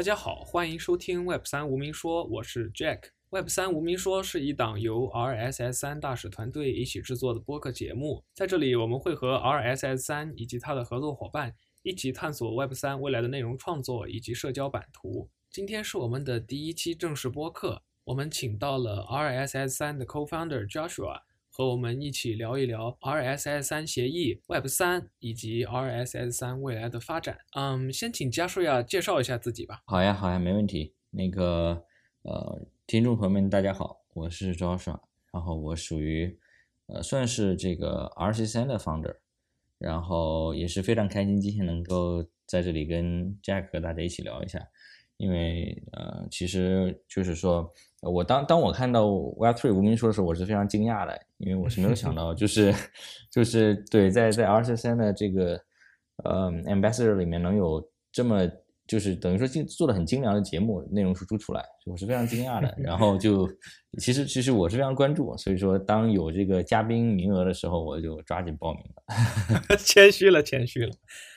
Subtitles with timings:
[0.00, 3.10] 大家好，欢迎收听 Web 三无名说，我是 Jack。
[3.28, 15.28] Web 三无名说是一档由 RSS 三大使团队一起制作的播客节目，在这里我们会和 RSS 三以及它的合作伙伴一起探索 Web 三未来的内容创作以及社交版图。
[15.50, 21.20] 今天是我们的第一期正式播客，我们请到了 RSS 三的 Co-founder Joshua
[21.60, 27.36] 和我们一起聊一聊 RSS 三协议、Web 三以及 RSS 三未来的发展。
[27.54, 29.82] 嗯，先请 Joshua 介绍一下自己吧。
[29.84, 30.94] 好呀，好呀，没问题。
[31.10, 31.84] 那个
[32.22, 32.66] 呃。
[32.86, 34.98] 听众朋友们，大家好，我是 Joshua，
[35.34, 36.38] 然后我属于
[36.86, 39.16] 呃算是这个 RC3 的 founder，
[39.76, 44.66] 然后也是非常开心今天能够在这里跟 Jack 和大家一起聊一下，
[45.18, 52.74] 因为呃其实就是说我当当我看到 Web3 无名说的时候，我是非常惊讶的，因为我是没有想到就是
[53.30, 55.60] 就是对在在 r c c 的这个
[56.24, 58.48] 呃 ambassador 里面能有这么。
[58.86, 62.74] 就是等于说精做的很精良的节目内容输出出来，我是非常惊讶的。
[62.82, 63.48] 然后就
[64.00, 69.76] 其实其实我是非常关注，所以说当有这个嘉宾名额的时候，我就抓紧报名了。
[69.78, 70.92] 谦虚了，谦虚了。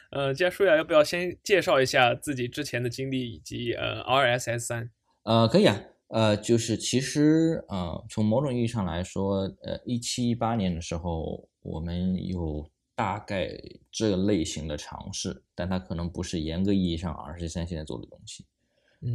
[0.09, 4.89] 呃，既然舒雅，要不要先介绍一下自己之前的经历以及呃 RSS 三？
[5.21, 5.79] 呃，可以啊。
[6.13, 12.69] 呃，就是其实呃，从某种意义上来说，呃，一七一八年的时候，我们有。
[12.95, 13.49] 大概
[13.91, 18.45] 这类型的尝试，但它可能不是严格意义上 R 十三现在做的东西。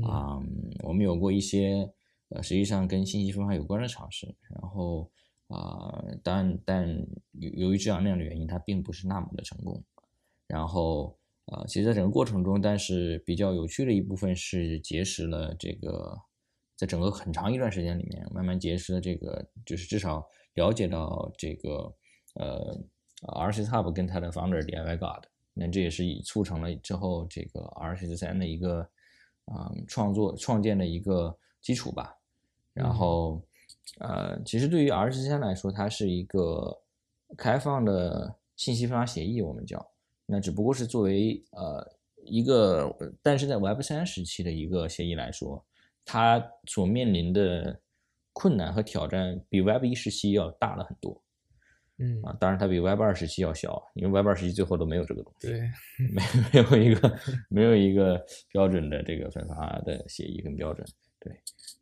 [0.02, 0.42] 啊，
[0.82, 1.88] 我们有过一些
[2.30, 5.08] 呃，实际上跟信息分发有关的尝试，然后
[5.46, 6.88] 啊，但但
[7.34, 9.80] 由由于这样那样的原因，它并不是那么的成功。
[10.48, 16.18] 然后啊，其实在整个过程中，但是比较有趣的一部分是结识了这个，
[16.78, 21.94] 在整个很长一段时间里面，慢慢结识了这个，就是至少了解到这个
[22.36, 22.80] 呃。
[23.20, 28.88] R C Hub 跟它的 founder DIY God，那这也是以促成了之后这个 R C 三的一个
[29.46, 32.16] 啊创作创建的一个基础吧。
[32.72, 33.44] 然后
[33.98, 36.80] 呃，其实对于 R C 三来说，它是一个
[37.36, 39.84] 开放的信息分发协议，我们叫
[40.24, 41.84] 那只不过是作为呃
[42.24, 42.88] 一个，
[43.20, 45.66] 但是在 Web 三时期的一个协议来说，
[46.10, 47.78] 它所面临的
[48.32, 51.22] 困难和挑战比 Web 一时期要大了很多。
[51.98, 55.60] 嗯啊，当然它比 Web 二时期要小，因为 Web 二时期最后都没有这个东西，对，
[56.14, 57.18] 没没有一个
[57.50, 60.86] 没有一个标准的这个分发的协议跟标准，
[61.20, 61.32] 对，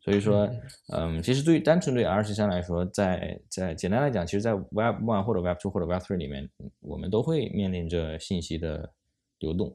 [0.01, 0.49] 所以说，
[0.91, 6.49] 嗯，其实对于单纯对 R 十三来说，在在简单来讲，其实，在 Web one 或者 Web two 或者 Web three 里面，
[6.81, 8.91] 我们都会面临着信息的
[9.39, 9.73] 流动。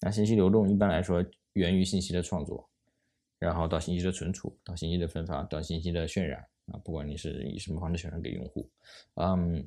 [0.00, 2.66] 那信息流动一般来说源于信息的创作，
[3.42, 8.70] 然后到信息的存储，到信息的分发，到信息的渲染啊，不管你是以什么方式渲染给用户，
[9.14, 9.66] 嗯。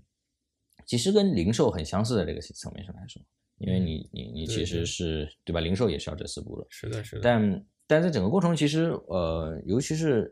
[0.86, 3.20] 其实跟零售很相似的这个层面上来说，
[3.58, 5.60] 因为你你你其实是对吧？
[5.60, 6.68] 零售也是要这四步的。
[6.70, 7.22] 是的，是的。
[7.24, 10.32] 但但在整个过程，其实呃，尤其是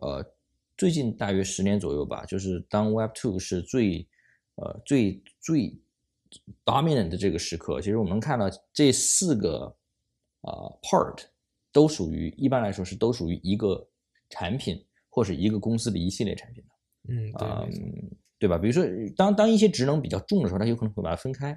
[0.00, 0.24] 呃
[0.78, 4.06] 最近大约十年左右吧，就是当 Web Two 是最
[4.54, 5.76] 呃最最
[6.64, 9.76] dominant 的这个时刻，其实我们能看到这四个
[10.42, 11.24] 呃 part
[11.72, 13.88] 都属于一般来说是都属于一个
[14.28, 16.70] 产品或是一个公司的一系列产品的。
[17.08, 18.18] 嗯，对。
[18.40, 18.56] 对吧？
[18.56, 18.82] 比如说，
[19.14, 21.52] 当当一些职能比较重的时候，它有可能会把它分开，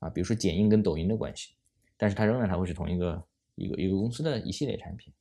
[0.00, 1.54] 啊，比如说剪映跟抖音的关系，
[1.96, 3.24] 但是它仍然它会是同一个
[3.54, 5.14] 一个一个公司的一系列产品。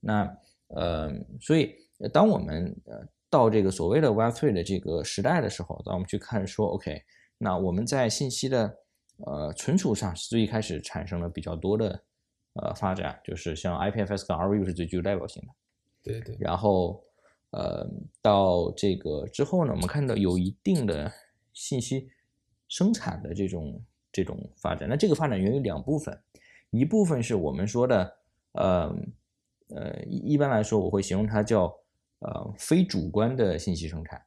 [0.00, 0.30] 那
[0.66, 1.74] 呃，所以
[2.12, 7.02] 当我们呃到这个所谓的 Web3 的这个时代的时候，当我们去看说，OK，
[7.38, 8.78] 那我们在信息的
[9.24, 12.04] 呃存储上是最开始产生了比较多的
[12.54, 15.48] 呃发展，就是像 IPFS 跟 RView 是最具有代表性的。
[16.02, 16.36] 对对。
[16.40, 17.02] 然后。
[17.56, 17.88] 呃，
[18.20, 21.08] 到这个之后呢，我们看到有一定的
[21.52, 22.10] 信息
[22.66, 24.88] 生产的这种这种发展。
[24.88, 26.20] 那这个发展源于两部分，
[26.70, 28.16] 一部分是我们说的，
[28.54, 28.92] 呃
[29.68, 31.72] 呃，一般来说我会形容它叫
[32.18, 34.20] 呃非主观的信息生产，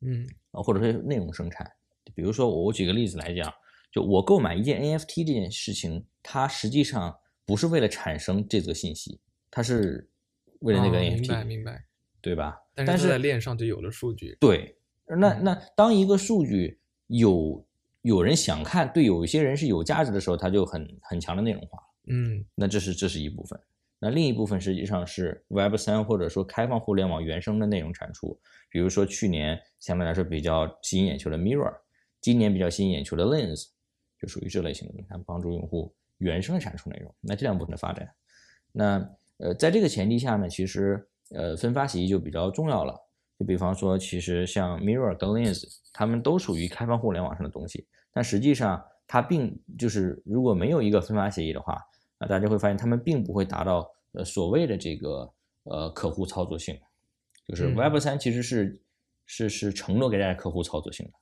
[0.00, 1.72] 嗯，或者说内容生产。
[2.14, 3.50] 比如说我我举个例子来讲，
[3.90, 9.18] 就我购买一件 NFT 这件事情，它实际上不是为了产生这则信息，
[9.50, 10.10] 它是
[10.58, 11.20] 为了那个 NFT。
[11.20, 11.84] 明白，明白。
[12.20, 12.58] 对吧？
[12.74, 14.36] 但是在链上就有了数据。
[14.40, 14.76] 对，
[15.06, 17.64] 那那当一个数据有
[18.02, 21.78] 有人想看，对有一些人是有价值的时候，它就很很强的内容化。
[22.08, 23.56] 嗯，那这是这是一部分。
[24.00, 28.36] 那另一部分实际上是 Web 三或者说开放互联网原生的内容产出，
[28.68, 31.76] 比如说去年相对来说比较吸引眼球的 Mirror，
[32.20, 33.68] 今年比较吸引眼球的 Lens，
[34.20, 37.14] 就属于这类型的，它帮助用户原生的产出内容。
[37.20, 38.08] 那这两部分的发展，
[38.72, 41.08] 那呃，在这个前提下呢，其实。
[41.30, 42.94] 呃，分发协议就比较重要了。
[43.36, 47.84] 就比方说，其实像 Mirror 跟 Lens，它们都属于开放互联网上的东西。
[48.12, 51.82] 但实际上，它并就是如果没有一个分发协议的话，
[52.20, 55.28] 那，大家会发现他们并不会达到呃所谓的这个
[55.64, 56.78] 呃客户操作性，
[57.48, 58.80] 就是嗯 Web 三其实是
[59.26, 61.12] 是是承诺给大家客户操作性的。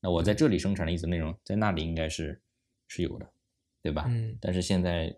[0.00, 2.40] 那我在这里生产的一则内容，在那里应该是
[2.88, 3.30] 是有的，
[3.82, 4.04] 对吧？
[4.08, 5.14] 嗯但是现在，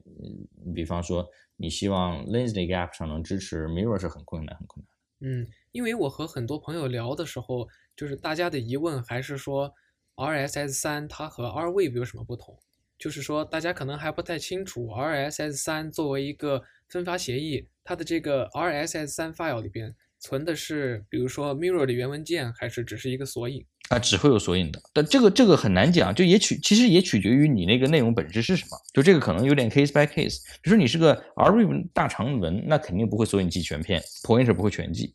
[0.74, 4.88] 比方说，你希望 Lens 这个 app 上能支持 Mirror 是很困难，很困难。
[5.24, 9.72] 嗯，因为我和很多朋友聊的时候，就是大家的疑问还是说
[10.16, 12.58] ，RSS 三它和 RWave 有什么不同？
[12.98, 23.66] 就是说大家可能还不太清楚，RSS 三作为一个分发协议，它的这个 RSS 三 file 里边存的是，比如说 Mirror 的原文件，还是只是一个索引？
[23.88, 30.38] 啊，只会有索引的，但这个这个很难讲，就也取其实也取决于你那个内容本质是什么，就这个可能有点 case by case。
[30.62, 35.12] 比如说你是个 RWave 大长文，那肯定不会索引记全篇，pointer 不会全记，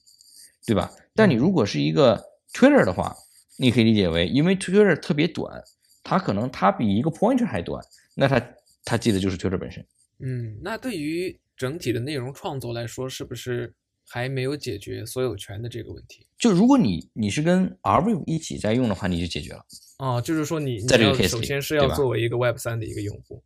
[0.67, 0.91] 对吧？
[1.15, 2.21] 但你如果是一个
[2.53, 3.15] Twitter 的话，
[3.57, 5.63] 你可以理解为，因为 Twitter 特别短，
[6.03, 7.83] 它可能它比一个 pointer 还短，
[8.13, 8.45] 那它
[8.83, 9.83] 它记的就是 Twitter 本身。
[10.19, 13.73] 嗯，那对于整体的内容创作来说，是不是
[14.09, 16.25] 还没有解决所有权的这个问题？
[16.37, 19.65] 就如果你你是跟 RWave 一起在用的话，你就解决了。
[19.99, 23.43] 哦，就是说你在这个 case 里首先是要作为一个 Web 三的一个用户，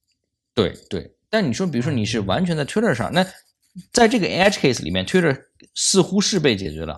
[0.53, 3.25] 对对，但你说，比如说你是嗯完全在 Twitter 上，那
[3.93, 6.97] 在这个 edge case 里面，Twitter 似乎是被解决了，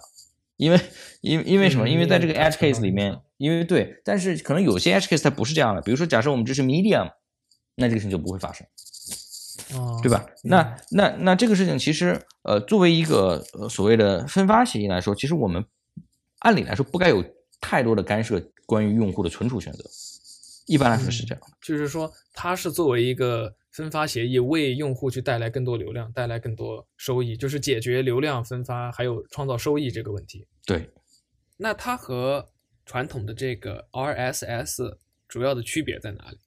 [0.57, 0.80] 因为
[1.21, 1.86] 因为因为什么？
[1.88, 7.12] 嗯因为在这个 edge 传 case 里面因为对，但是可能有些 edge case 它不是这样的，比如说假设我们支持 Medium，
[7.75, 8.65] 那这个事情就不会发生，
[9.74, 10.25] 哦对吧？
[10.44, 15.63] 那那那这个事情其实呃，作为一个呃所谓的分发协议来说，其实我们
[16.39, 17.24] 按理来说不该有
[17.62, 19.83] 太多的干涉关于用户的存储选择，
[20.68, 21.57] 一般来说是这样的。
[21.62, 30.45] 就是说，它是作为一个分发协议，为用户去带来更多流量，带来更多收益，就是解决流量分发还有创造收益这个问题。
[30.65, 30.89] 对，
[31.57, 32.45] 那它和
[32.86, 36.38] 传统的这个 RSS 主要的区别在哪里？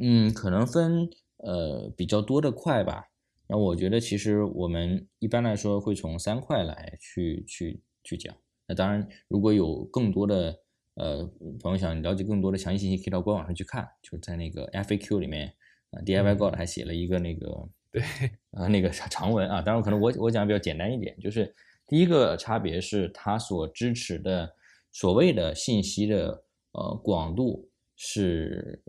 [0.00, 3.04] 嗯，可能分呃比较多的块吧。
[3.48, 8.36] 那我觉得其实我们一般来说会从三块来去去去讲。
[8.66, 10.60] 那当然，如果有更多的
[10.94, 11.24] 呃
[11.62, 15.54] 朋友想了解更多的详细信息，可以到官网上去看，就是在那个 FAQ 里面
[15.92, 18.02] 啊，DIY God 还写了一个那个对，
[18.50, 19.62] 啊那个长长文啊。
[19.62, 21.54] 当然，可能我我讲的比较简单一点，就是
[21.86, 24.54] 第一个差别是它所支持的
[24.92, 28.82] 所谓的信息的呃广度是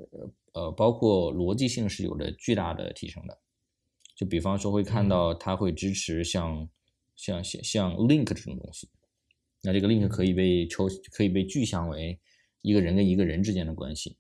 [0.54, 3.38] 呃包括逻辑性是有着巨大的提升的。
[4.16, 6.68] 就比方说会看到它会支持像
[7.16, 8.90] 像像像 link 这种东西，
[9.62, 12.20] 那这个 link 可以被抽可以被具象为
[12.62, 14.18] 一个人跟一个人之间的关系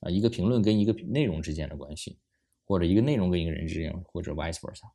[0.00, 2.18] 啊，一个评论跟一个内容之间的关系，
[2.64, 4.90] 或者一个内容跟一个人之间，或者 vice versa。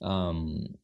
[0.00, 0.76] 嗯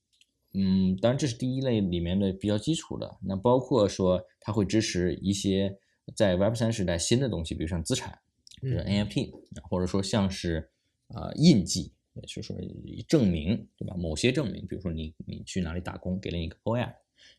[0.52, 3.18] 嗯，当然这是第一类里面的比较基础的。
[3.22, 5.78] 那包括说它会支持一些
[6.14, 8.18] 在 Web 三时代新的东西，比如像资产，
[8.60, 9.30] 比如说嗯 NFT，
[9.68, 10.70] 或者说像是
[11.08, 12.56] 啊、呃印记，也就是说
[13.08, 13.94] 证明，对吧？
[13.96, 16.94] 某些证明，比如说你你去哪里打工，给了你一个 OAP，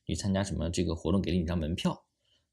[0.05, 1.91] 你参加什么这个活动，给了你一张门票，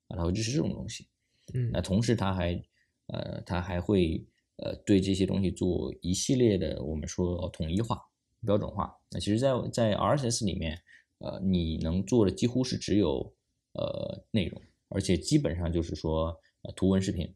[0.09, 1.07] 啊，它会支持这种东西。
[1.55, 2.63] 嗯那同时，它还
[3.07, 4.23] 呃，它还会
[4.57, 7.99] 呃对这些东西做一系列的我们说统一化、
[8.45, 8.95] 标准化。
[9.11, 10.79] 那其实在，在 RSS 里面，
[11.21, 13.35] 呃，你能做的几乎是只有
[13.73, 17.35] 呃内容，而且基本上就是说呃图文视频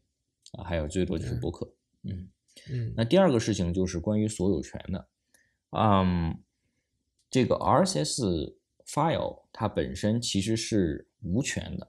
[0.53, 1.71] 啊，还有最多就是博客。
[2.03, 2.29] 嗯，
[2.71, 5.07] 嗯那第二个事情就是关于所有权的，
[5.71, 6.37] 嗯，
[7.29, 8.53] 这个 RSS
[8.85, 11.87] file 它本身其实是无权的，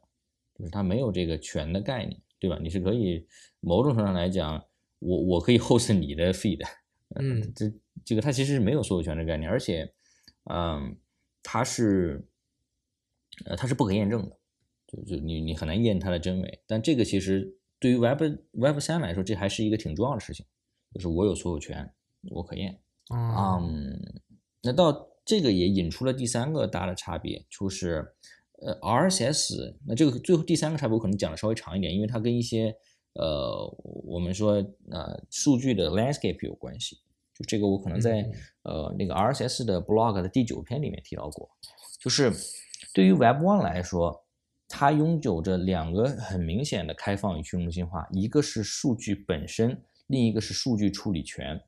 [0.54, 2.58] 就是它没有这个权的概念，对吧？
[2.62, 3.26] 你是可以
[3.60, 4.64] 某种程度上来讲，
[5.00, 6.64] 我我可以 host 你的 feed，
[7.08, 7.72] 呃 嗯这
[8.04, 9.92] 这个它其实是没有所有权的概念，而且，
[10.44, 10.96] 嗯，
[11.42, 12.26] 它是，
[13.46, 14.38] 呃，它是不可验证的，
[14.86, 16.62] 就就你你很难验它的真伪。
[16.66, 18.22] 但这个其实对于 Web
[18.52, 20.46] Web 三来说，这还是一个挺重要的事情，
[20.94, 21.92] 就是我有所有权，
[22.30, 22.80] 我可验。
[23.08, 24.00] 啊嗯，
[24.62, 28.14] 那到这个也引出了第三个大的差别，就是
[28.62, 32.74] 呃 RSS，那这个最后第三个差别我可能讲的稍微长一点，因为它跟一些
[33.12, 33.68] 呃
[34.06, 34.54] 我们说
[34.90, 36.96] 呃数据的 landscape 有关系。
[37.34, 41.50] 就这个我可能在、嗯呃那个 RSS 的 blog 的第九篇里面提到过，
[42.00, 42.32] 就是
[42.94, 44.23] 对于 Web One 来说，
[44.76, 51.62] 它拥有着两个很明显的开放与去中心化，一个是数据本身，另一个是数据处理权。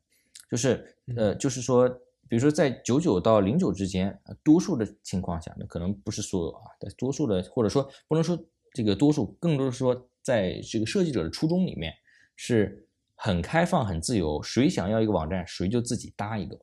[0.51, 1.89] 就是呃，就是说，
[2.29, 8.37] 比如说在九九到零九之间，呃多数的情况下，那可能不是所有啊，但多数的或者说不能说
[8.75, 11.95] 这个多数，更多的说在这个设计者的初衷里面
[12.35, 16.59] 是很开放、很自由，谁想要一个网站，谁就自己搭一个。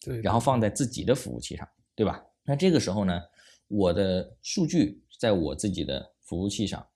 [0.00, 2.24] 对，然后放在自己的服务器上，对吧？
[2.44, 3.20] 那这个时候呢，
[3.66, 6.86] 我的数据在我自己的服务器上，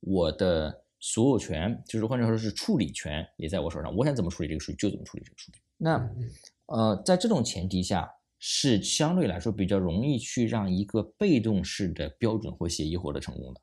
[0.00, 5.60] 我的所有权，就是换句话说是处理权也在我手上，我想怎么处理这个数据就怎么处理这个数据。
[5.76, 6.30] 那嗯
[6.66, 13.60] 呃，在这种前提下，是相对来说比较容易去让一个被动式的标准或协议获得成功的。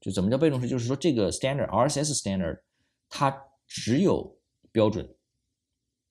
[0.00, 0.68] 就怎么叫被动式？
[0.68, 2.60] 就是说这个 standard RSS standard
[3.08, 4.38] 它只有
[4.72, 5.08] 标准，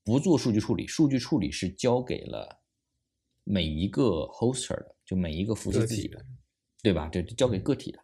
[0.03, 2.61] 不做数据处理，数据处理是交给了
[3.43, 6.23] 每一个 hoster 的，就每一个服务器自己的，
[6.81, 7.09] 对吧？
[7.11, 7.99] 这，交给个体的。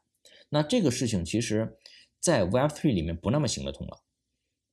[0.49, 1.77] 那这个事情其实，
[2.19, 4.01] 在 Web3 里面不那么行得通了，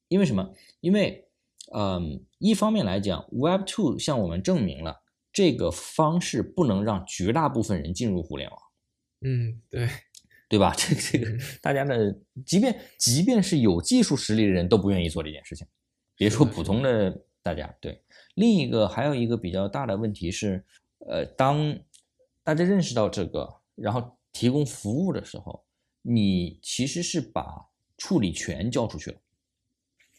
[0.08, 0.52] 因为什么？
[0.80, 1.28] 因为，
[1.74, 8.58] 嗯，一方面来讲，Web2 向我们证明了这个方式不能让绝大部分人进入互联网。
[9.22, 9.88] 嗯，对，
[10.48, 10.74] 对吧？
[10.76, 11.26] 这这个，
[11.62, 15.66] 大家的，即便即便是有技术实力的人都不愿意做这件事情，
[16.16, 17.74] 别说普通的大家。
[17.80, 18.02] 对，
[18.34, 20.64] 另一个还有一个比较大的问题是，
[21.08, 21.78] 呃，当
[22.44, 25.64] 大家认识到这个，然后提供服务的时候。
[26.04, 27.44] 你其实是把
[27.96, 29.16] 处理权交出去了，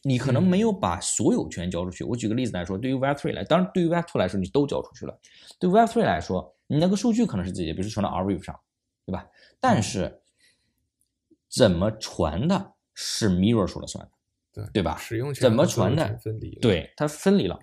[0.01, 2.05] 你可能没有把所有权交出去。
[2.05, 5.19] 我举个例子来说，对于 Web3 来，当然对于 Web2 来说，你都交出去了。
[5.59, 8.57] 对 Web3 来说，你那个数据可能是自己的，比如说传到 Arweave 上，
[9.05, 9.27] 对吧？
[9.59, 10.21] 但是
[11.49, 14.11] 怎么传的是 Mirror 说了算的，
[14.53, 14.97] 对对吧？
[14.97, 17.59] 使用权怎么传的分离，对它分离了。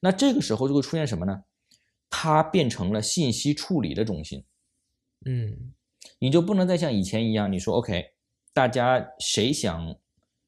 [0.00, 1.44] 那这个时候就会出现什么呢？
[2.08, 4.46] 它变成了信息处理的中心。
[5.26, 5.74] 嗯。
[6.18, 8.04] 你就不能再像以前一样，你说 OK，
[8.52, 9.94] 大家谁想？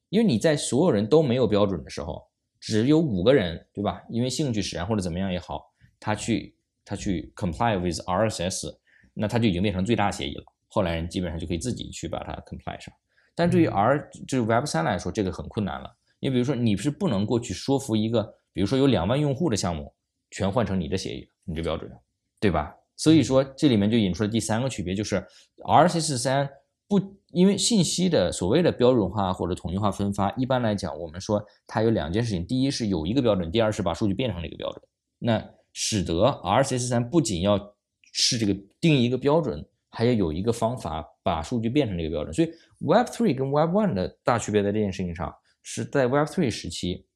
[0.09, 2.23] 因为你在所有人都没有标准的时候，
[2.59, 4.03] 只有五个人，对吧？
[4.09, 5.63] 因为兴趣使然或者怎么样也好，
[5.99, 8.75] 他去他去 comply with RSS，
[9.13, 10.43] 那他就已经变成最大协议了。
[10.67, 12.93] 后来人基本上就可以自己去把它 comply 上。
[13.35, 15.89] 但对于 R 就是 Web 三来说，这个很困难了。
[16.19, 19.93] 你比如说，你是不能过去说服一个，比如说有两万用户的项目，
[20.29, 21.91] 全换成你的协议，你的标准，
[22.39, 22.75] 对吧？
[22.95, 25.25] 所以说，这里面就引出了第三个区别，就是
[25.65, 26.49] RSS 三
[26.87, 26.99] 不
[27.31, 34.81] 因为信息的所谓的标准化或者统一化分发，一般来讲，我们说它有两件事情：第一是有一个标准，第二是把数据变成了一个标准。
[35.17, 37.75] 那使得 RSS 三不仅要
[38.11, 42.31] 是这个定义一个标准，还要有一个方法把数据变成这个标准。
[42.31, 45.33] 所以 Web three 跟 Web one 的大区别在这件事情上，
[45.63, 47.07] 是在 Web three 时期，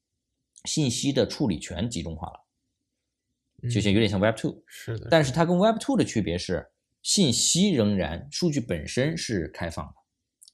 [0.64, 2.47] 信息的处理权集中化了。
[3.62, 6.64] 就像有点像 Web Two，是的，但是它跟 Web Two 的区别是，
[7.02, 9.92] 信息仍然数据本身是开放的，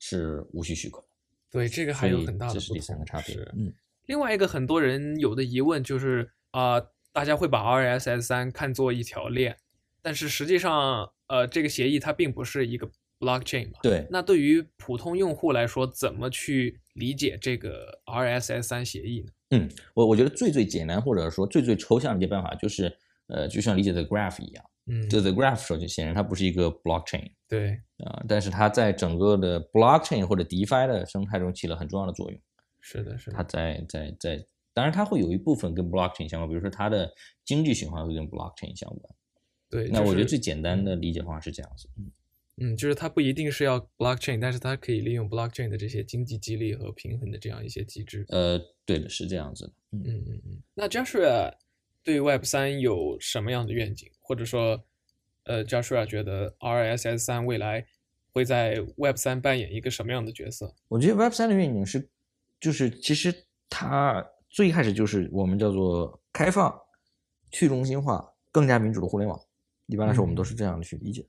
[0.00, 1.04] 是无需许可。
[1.50, 3.36] 对，这个还有很大的这是第三个差别。
[3.56, 3.72] 嗯，
[4.06, 6.80] 另外一个很多人有的疑问就是啊，
[7.12, 9.56] 大家会把 RSS 三看作一条链，
[10.00, 13.78] 但是实际上，呃，这个协议它并不是一个 blockchain 嘛。
[13.82, 14.06] 对。
[14.10, 19.30] 那对于普通用户来说，怎么去理解这个 RSS 三协议呢？
[19.50, 22.92] 嗯，我我觉得最最简单或者说最最抽象的一些办法就是，
[23.28, 32.40] 呃，就像理解 the graph 一样，嗯，就 the graph 首先显然它不是一个 blockchain，对，啊，但是它在整个的 blockchain 或者 DeFi 的生态中起了很重要的作用。
[32.80, 33.36] 是的，是的。
[33.36, 37.12] 它在在在，当然它会有一部分跟 blockchain 相关，比如说它的
[37.44, 39.14] 经济循环会跟 blockchain 相关。
[39.70, 42.10] 对，那我觉得最简单的理解方法是这样子，嗯。
[42.56, 48.24] 嗯，就是它不一定是要 blockchain，但是它可以利用 blockchain 的这些经济激励和平衡的这样一些机制。
[48.28, 49.72] 呃，对的，是这样子的。
[49.92, 50.62] 嗯嗯嗯嗯。
[50.74, 51.52] 那 Joshua
[52.02, 54.10] 对 Web 三有什么样的愿景？
[54.20, 54.82] 或者说，
[55.44, 57.86] 呃，Joshua 觉得 RSS 三未来
[58.32, 60.74] 会在 Web 三扮演一个什么样的角色？
[60.88, 62.08] 我觉得 Web 三的愿景是，
[62.60, 63.34] 就是其实
[63.68, 66.74] 它最开始就是我们叫做开放、
[67.50, 69.38] 去中心化、更加民主的互联网。
[69.86, 71.26] 一般来说，我们都是这样的去理解。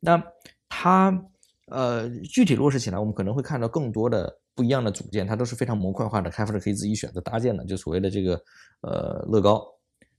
[0.00, 0.22] 那
[0.68, 1.26] 它
[1.66, 8.34] 呃具体落实起来，我们可能会看到更多的不一样的组件，它都是非常模块化的，开发者可以自己选择搭建的，就所谓的这个
[8.82, 9.64] 呃乐高，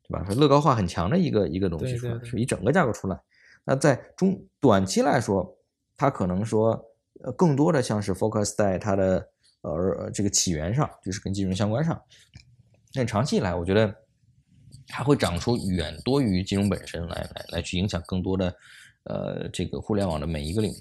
[0.07, 0.25] 对吧？
[0.35, 3.19] 乐高化很强的一个一个东西出来，是一整个架构出来。
[3.63, 5.57] 那在中短期来说，
[5.95, 6.79] 它可能说
[7.23, 9.27] 呃更多的像是 focus 在它的
[9.61, 12.01] 呃这个起源上，就是跟金融相关上。
[12.93, 13.95] 但长期以来，我觉得
[14.87, 18.53] 它会长出远多于金融本身来来来去影响更多的。
[19.05, 20.75] 呃，这个互联网的每一个领域，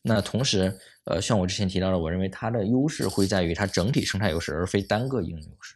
[0.00, 0.78] 那同时，
[1.08, 5.74] 呃，像我之前提到的，我认为它的优势会在于它整体生态优势，而非单个应用优势。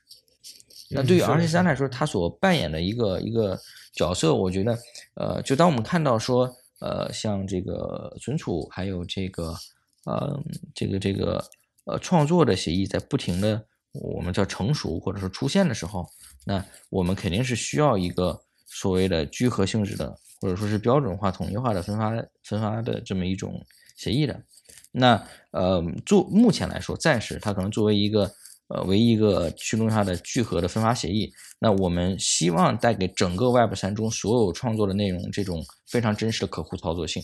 [0.91, 3.59] 那对于 R C 三来说，它所扮演的一个一个
[3.95, 4.79] 角色，我觉得，
[5.15, 9.55] 呃，就当我们看到说，呃，像这个存储，还有这个，
[10.05, 10.39] 呃，
[10.75, 11.43] 这个这个，
[11.87, 16.07] 呃，创作的协议在不停的我们叫成熟或者说出现的时候，
[16.45, 20.15] 那我们肯定是需要一个所谓的聚合性质的。
[20.43, 22.11] 或者说是标准化、统一化的分发
[22.43, 23.65] 分发的这么一种
[23.97, 24.43] 协议的，
[24.93, 28.31] 那呃，做目前来说，暂时它可能作为一个
[28.69, 37.23] 呃唯一一个去中心化的聚合的分发协议，那我们希望带给整个 Web 三中所有创作的内容这种非常真实的可互操作性，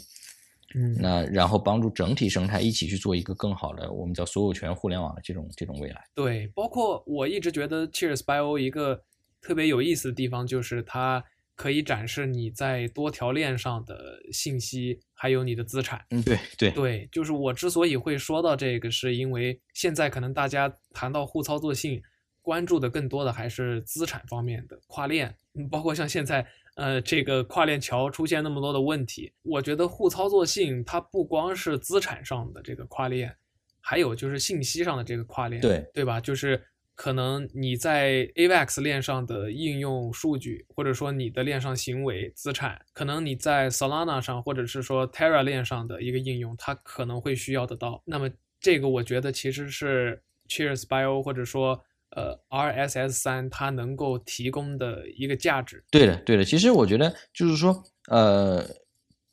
[0.75, 6.03] 嗯，那然后帮助整体生态一起去做一个更好的我们叫所有权互联网的这种这种未来。
[6.15, 9.03] 对，包括我一直觉得 Cheers Bio 一个
[9.41, 11.23] 特别有意思的地方就是它
[11.59, 16.07] 可以展示你在多条链上的信息，还有你的资产。
[16.11, 22.01] 嗯，对对对，就是我之所以会说到这个，是因为现在可能大家谈到互操作性，
[22.41, 26.47] 关注的更多的还是资产方面的跨链，嗯包括像现在
[26.77, 33.35] 呃这个跨链桥出现那么多的问题，我觉得互操作性它不光是资产上的这个跨链，
[33.81, 36.21] 还有就是信息上的这个跨链，对对吧？
[36.21, 36.65] 就是
[36.99, 48.03] 可能你在 AVAX 链上的应用数据，或者说你的链上行为资产，可能你在 Solana 上或者是说 Terra 链上的一个应用，它可能会需要得到。
[48.05, 48.29] 那么
[48.59, 55.85] 这个我觉得其实是 Cheers Bio 或者说呃 RSS 三它能够提供的一个价值。
[55.93, 56.45] 对的对的。
[56.45, 58.67] 其实我觉得就是说，呃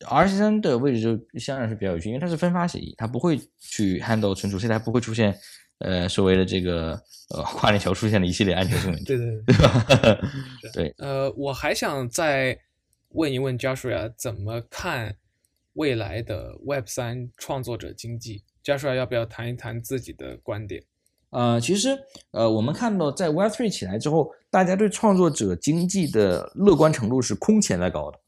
[0.08, 5.36] ，R 十三的位置就相对来说比较有趣，因为它是分发协议，它不会去 handle 存储，所以它不会出现
[5.80, 6.92] 呃是为了这个
[7.30, 10.72] 呃跨链桥出现的一系列安全性问题，对对对。
[10.74, 12.58] 对呃，我还想再
[13.10, 15.16] 问一问 Joshua 怎么看
[15.74, 20.84] 未来的 Web 三创作者经济？Joshua 要不要谈一谈自己的观点？
[21.32, 21.90] 呃，其实
[22.32, 28.20] 呃，我们看到在 Web Three 起来之后，大家对创作者经济的乐观程度是空前的高的。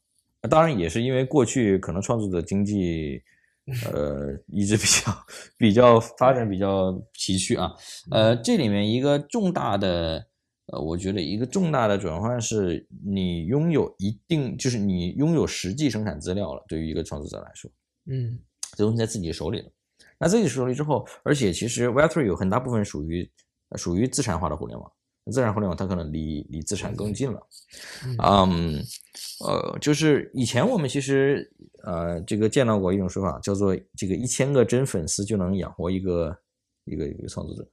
[0.42, 3.22] 呃当然，也是因为过去可能创作者经济，
[3.92, 7.74] 呃，一直比较比较发展比较崎岖啊。
[8.10, 10.26] 呃，这里面一个重大的，
[10.66, 17.70] 呃，我觉得一个重大的转换是你拥有一定，就是你拥有实际生产资料了，对于一个创作者来说。
[18.10, 18.38] 嗯
[18.76, 19.70] 这东西在自己手里了。
[20.18, 23.30] 那自己手里之后，而且其实 Web3 有很大部分属于
[23.68, 24.90] 呃属于资产化的互联网，
[25.30, 27.40] 自然互联网它可能离离资产更近了。
[28.04, 28.84] 嗯嗯，
[29.46, 31.50] 呃，就是以前我们其实
[31.88, 36.38] 呃这个见到过一种说法，叫做这个一千个真粉丝就能养活一个
[36.84, 37.66] 一个一个创作者，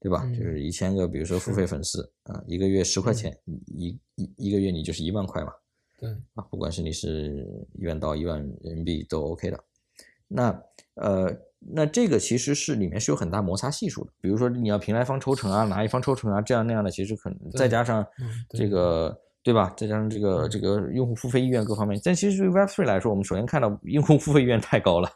[0.00, 0.22] 对吧？
[0.24, 5.52] 嗯就是一千个，比如说付费粉丝啊，一个月十块钱，一一一个月你就是一万块嘛。
[5.98, 9.64] 对，啊，不管是你是一万到一万人民币都 OK 的。
[10.26, 10.62] 那
[10.94, 14.10] 呃，那这个其实是里面是有很大摩擦系数的。
[14.20, 18.04] 比如说你要平台方抽成啊，哪一方抽成啊，这样那样的，其实可能再加上
[18.48, 19.72] 这个对吧？
[19.76, 25.08] 再加上这个嗯这个用户付费意愿各方面，但其实对于 Web3 来说，我们首先看到 用户付费意愿太高了，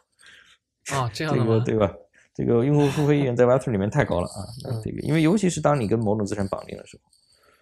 [0.91, 1.55] 啊，这 样这的吗？
[1.57, 1.91] 个对吧？
[2.35, 4.45] 这个用户付费意愿在 Web3 里面太高了啊。
[4.69, 6.97] 嗯这个因为尤其是当你跟某种资产绑定的时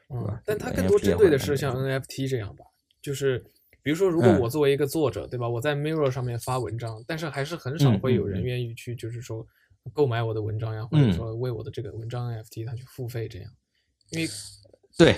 [0.10, 2.66] 候，嗯但它更多针对的是像 NFT 这样吧，
[3.02, 3.40] 就是
[3.82, 5.48] 比如说，如果嗯我作为一个作者，对吧？
[5.48, 9.46] 我在 Mirror 上面发文章，但是还是很少嗯会有人愿意去，就是说
[9.94, 13.50] 购买我的文章呀，或者嗯说为我的这个文章 NFT 它去付费这样，
[14.12, 14.28] 因为
[14.98, 15.16] 对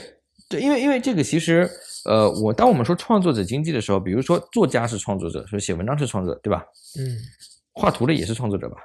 [0.49, 1.69] 对，因为因为这个其实，
[2.05, 6.65] 呃，我当我们说创作者经济的时候，比如说作家是创作者，说写文章是创作者，对吧？
[6.99, 7.17] 嗯，
[7.71, 8.77] 画图的也是创作者吧？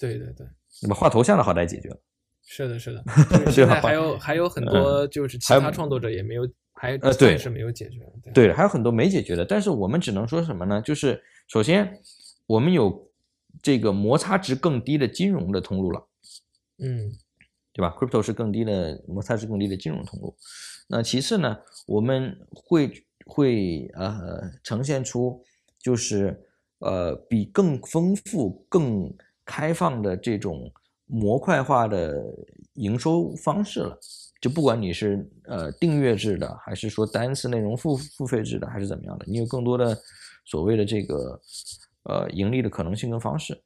[0.00, 0.46] 对对对。
[0.82, 0.94] 那么？
[0.96, 1.96] 画头像的好歹解决了，
[2.44, 3.04] 是的，是的，
[3.52, 8.00] 现在还有还有很多就是其他创作者也没有，还呃对暂时没有解决。
[8.24, 10.82] 对对，还有很多没解决的，但是我们只能说什么呢？
[10.82, 12.00] 就是首先
[12.46, 13.08] 我们有
[13.62, 16.04] 这个摩擦值更低的金融的通路了。
[16.78, 17.12] 嗯
[17.72, 20.36] 对吧？crypto 是更低的摩擦是更低的金融通路。
[20.88, 21.56] 那其次呢，
[21.86, 22.92] 我们会
[23.24, 25.42] 会呃呈现出
[25.78, 26.38] 就是
[26.80, 29.12] 呃比更丰富、更
[29.44, 30.70] 开放的这种
[31.06, 32.22] 模块化的
[32.74, 33.98] 营收方式了。
[34.40, 39.96] 就不管你是呃订阅制的，还是说单次内容付付费制的，还是怎么样的，你有更多的
[40.44, 41.40] 所谓的这个
[42.02, 43.62] 呃盈利的可能性跟方式。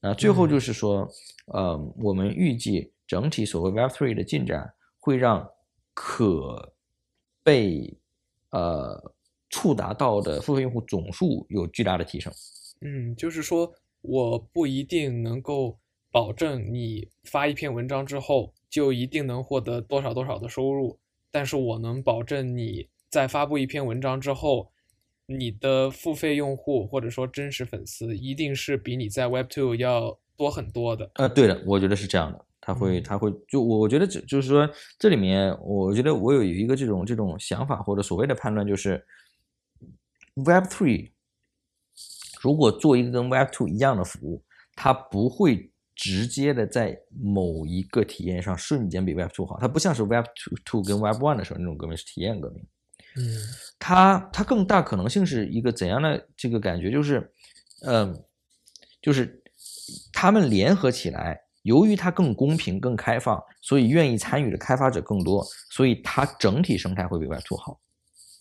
[0.00, 1.08] 那最后就是说，
[1.46, 5.50] 呃，我们预计整体所谓 Web3 的进展会让
[5.94, 6.72] 可
[7.42, 7.98] 被
[8.50, 9.12] 呃
[9.48, 12.32] 触达到的付费用户总数有巨大的提升。
[12.82, 15.76] 嗯，就是说我不一定能够
[16.12, 21.00] 保证你发一篇文章之后就一定能获得多少多少的收入，
[21.32, 24.70] 但是我能保证你在发布一篇文章之后，
[25.26, 31.10] 你的付费用户或者说真实粉丝一定是比你在 Web Two 要多很多的。
[31.14, 34.68] 呃，对的，我觉得是这样的，他会嗯他会就我觉得这就是说
[34.98, 39.04] 这里面，我觉得我有一个这种这种想法或者所谓的判断，就是
[40.34, 41.10] ，Web Three
[42.40, 44.42] 如果做一个跟 Web Two 一样的服务，
[44.74, 52.64] 它不会直接的在某一个体验上瞬间比 Web Two 好，它不像是 Web Two Two 跟 Web One 的时候那种革命是体验革命。
[53.16, 53.36] 嗯
[53.78, 56.90] 它它更大可能性是一个怎样的这个感觉？
[56.92, 57.32] 就是，
[57.82, 58.22] 嗯，
[59.02, 59.42] 就是
[60.12, 67.80] 他们联合起来，由于它更公平、更开放，所以愿意参与的开发者更多，所以它整体生态会比 Web2 好。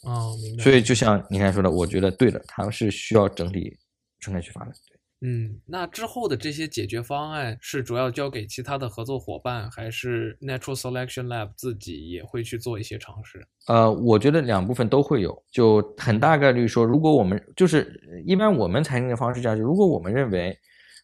[0.04, 0.64] 哦，明白。
[0.64, 3.78] 所以就像你刚才说的，我觉得对的，它是需要整体
[4.20, 4.74] 生态去发展。
[5.22, 13.46] 嗯，那之后的这些解决方案是主要交给其他的合作伙伴，还是 Natural Selection Lab 自己也会去做一些尝试？
[13.68, 20.58] 呃，我觉得两部分都会有，就很大概率说，如果我们就是一般我们采用的方式这样，就如果我们认为，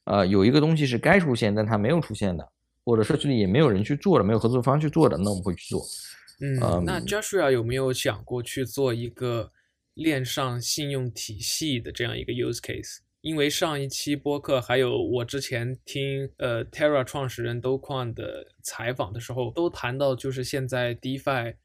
[0.05, 2.47] 呃，有一个东西是该出现但它没有出现的，
[2.83, 5.83] 或者社区里也没有人去做的，没有合作方去做的，那我们会去做。
[6.39, 9.51] 嗯，那 Joshua 有没有想过去做一个
[9.93, 12.97] 链上信用体系的这样一个 use case？
[13.21, 21.55] 因为上一期播客，还有我之前听呃 Terra 创始人 Do Kwon 的采访的时候，都谈到，就是现在 DeFi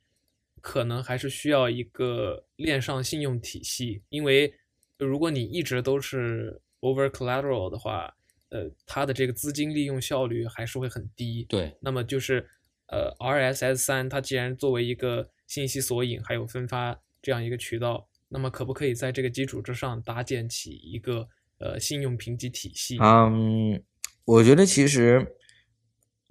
[0.62, 4.54] 可能还是需要一个链上信用体系，因为
[4.98, 8.14] 如果你一直都是 over collateral 的话，
[8.50, 11.44] 呃，它的这个资金利用效率还是会很低。
[11.48, 12.46] 对，那么就是
[12.88, 21.28] 呃 RSS 三，它既然作为一个信息索引还有分发这样一个渠道，那么可不可以在这个基础之上搭建起一个？
[21.62, 22.96] 呃，信用评级体系。
[23.02, 23.82] 嗯，
[24.24, 25.36] 我觉得其实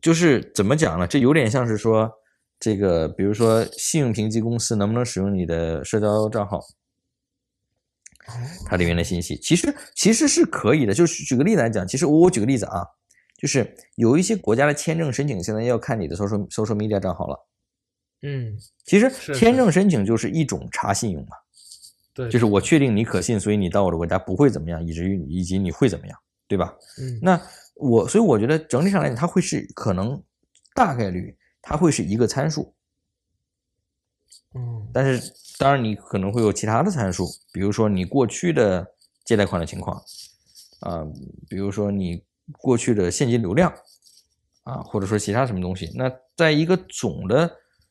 [0.02, 1.06] 就是怎么讲呢？
[1.06, 2.12] 这有点像是说，
[2.60, 6.60] 这个比如说信用评级公司能不能使用你的社交账号，
[8.66, 10.94] 它里面的信息，其实其实是可以的。
[10.94, 12.86] 就是举个例子来讲，其实我我举个例子啊，
[13.38, 17.48] 就是有一些国家的签证申请现在要看你的 social social media 账号了。
[18.22, 21.30] 嗯，其实签证申请就是一种查信用嘛。
[22.14, 26.76] 对，就是我确定你可信，所以你到我的国家不会怎么样，以至于以及你会怎么样，对吧？
[27.02, 27.42] 嗯，那
[27.76, 30.22] 我所以我觉得整体上来讲，它会是可能
[30.76, 32.76] 大概率它会是一个参数。
[34.94, 38.86] 但是当然你可能会有其他的参数，比如说你过去的
[39.24, 40.02] 借贷款的情况，
[40.82, 41.06] 啊，
[41.50, 42.24] 比如说你
[42.54, 43.74] 过去的现金流量，
[44.64, 45.92] 啊，或者说其他什么东西。
[45.96, 47.50] 那在一个总的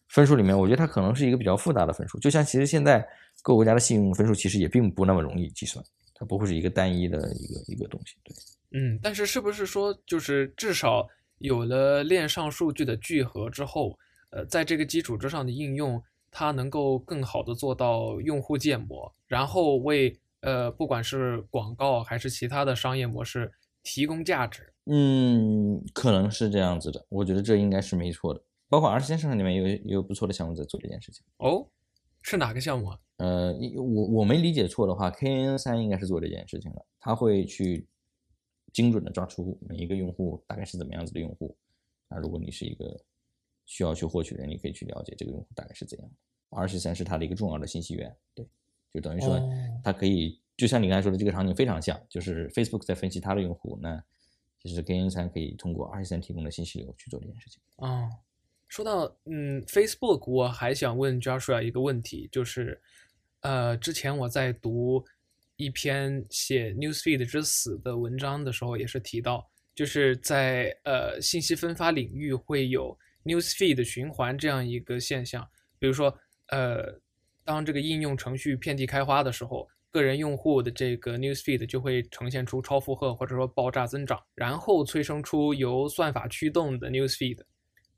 [0.08, 3.06] 分数里面，我觉得它可能是一个比较复杂的分数，就像其实现在。
[3.40, 5.82] 各国家的信用分数其实也并不那么容易计算，
[6.12, 8.16] 它不会是一个单一的一个一个东西。
[8.24, 8.34] 对，
[8.72, 11.06] 嗯，但是是不是说，就是至少
[11.38, 13.96] 有了链上数据的聚合之后，
[14.30, 24.72] 呃，在这个基础之上的应用，它能够更好的做到用户建模，然后为呃不管是广告还是其他的商业模式提供价值？
[24.86, 28.42] 嗯，可能是这样子的，我觉得这应该是没错的。
[28.68, 31.24] 包括二十先生里面有也有不错的项目在做这件事情。
[31.38, 31.66] 哦。
[32.20, 32.98] 是哪个项目啊？
[33.18, 36.84] 呃，我我没理解错的话，KN 三应该是做这件事情的。
[36.98, 37.86] 他会去
[38.72, 41.56] 精准的抓出每一个用户大概是怎么样子的用户。
[42.08, 43.00] 那如果你是一个
[43.68, 46.14] 需要去获取的人，你可以去了解这个用户大概是怎样的。
[46.50, 48.44] 二十三是它的一个重要的信息源，对，
[48.92, 49.40] 就等于说
[49.84, 54.02] 它可以，就像你刚才说的这个场景非常像，就是 Facebook 在分析它的用户，那
[54.60, 57.62] 其实 KN 三可以通过 R 十三提供的信息流去做这件事情。
[57.76, 58.10] 啊。
[58.66, 62.78] 说到嗯，Facebook，我还想问 Joshua 一个问题，就是，
[63.40, 65.02] 呃，之前我在读
[65.56, 72.94] 一篇写 Newsfeed 之死的文章的时候，也是提到，就是在呃信息分发领域会有
[73.28, 75.46] Newsfeed 循环这样一个现象，
[75.78, 76.16] 比如说，
[76.48, 76.98] 呃，
[77.44, 87.38] 当这个应用程序遍地开花的时候，个人用户的这个 Newsfeed 就会呈现出超负荷或者说爆炸增长，然后催生出由算法驱动的 Newsfeed。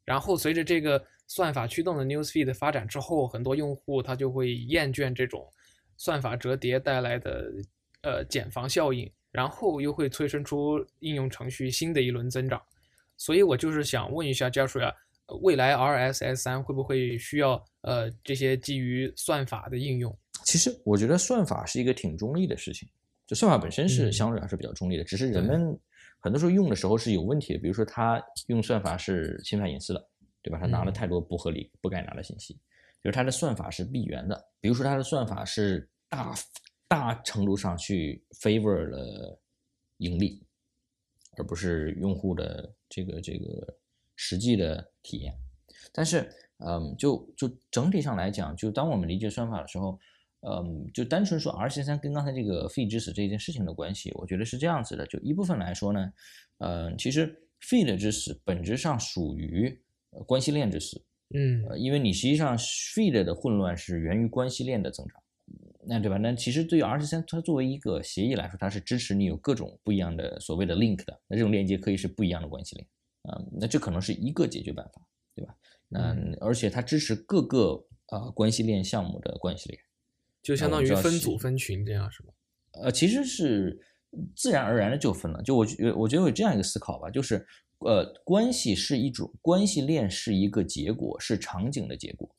[0.04, 5.48] 然后随着这个算法驱动的 newsfeed 的发展之后，很多用户他就会厌倦这种
[5.96, 7.52] 算法折叠带来的
[8.02, 12.60] 呃减防效应，然后又会催生出应用程序新的一轮增长。
[13.16, 14.92] 所以我就是想问一下教授呀，
[15.42, 20.16] 未来 RSS 三会不会需要呃这些基于算法的应用？
[20.44, 22.88] 其实我觉得算法是一个挺中立的事情，
[23.26, 25.78] 就算法本身是相对来说比较中立的，只是人们。
[26.22, 30.08] 很多时候用的时候是有问题的，比如说他用算法是侵犯隐私的，
[30.42, 30.58] 对吧？
[30.60, 32.52] 他拿了太多不合理、不该拿的信息，
[33.02, 34.38] 就是他的算法是闭源的。
[34.60, 36.34] 比如说他的算法是大
[36.86, 39.40] 大程度上去 favor 了
[39.96, 40.42] 盈利，
[41.38, 43.78] 而不是用户的这个这个
[44.20, 45.34] 实际的体验。
[45.92, 49.98] 但是，嗯，就就整体上来讲，就当我们理解算法的时候。
[50.42, 55.06] 嗯，就单纯说 R C 三跟刚才这个 feed 之死这件事情的关系，我觉得是这样子的。
[55.06, 56.10] 就一部分来说呢，
[56.60, 59.78] 嗯，其实 feed 之死本质上属于
[60.26, 60.98] 关系链知识。
[61.34, 65.22] 嗯，呃，因为你实际上 feed 的混乱是源于关系链的增长，
[65.86, 66.16] 那对吧？
[66.16, 71.20] 那其实对于 R 十三，它作为一个协议来说，它是支持你有各种不一样的所谓的 link 的。
[71.28, 72.88] 那这种链接可以是不一样的关系链，
[73.22, 75.02] 啊，那这可能是一个解决办法，
[75.34, 75.54] 对吧？
[75.88, 79.82] 那而且它支持各个啊关系链项目的关系链。
[80.42, 82.32] 就相当于分组分群这样是吧？
[82.82, 83.78] 呃，其实是
[84.34, 85.42] 自然而然的就分了。
[85.42, 87.46] 就我觉我觉得有这样一个思考吧，就是
[87.80, 92.34] 呃，关系是一种关系链，是一个结果，是场景的结果。